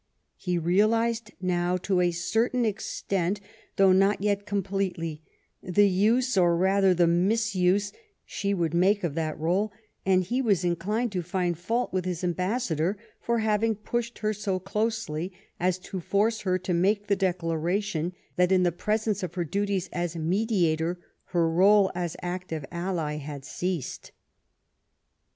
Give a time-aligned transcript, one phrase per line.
[0.37, 3.39] He realised now, to a certain extent,
[3.75, 5.21] though not yet completely,
[5.61, 7.93] the use, or rather the misuse,
[8.25, 9.71] she would make of that role,
[10.03, 14.57] and he was inclined to find fault with his ambassador for having pushed her so
[14.57, 19.43] closely as to force her to make the declaration that in the presence of her
[19.45, 20.97] duties as mediator,
[21.31, 24.11] Iwr role as active ally had ceased.